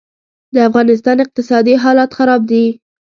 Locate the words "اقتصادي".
1.25-1.73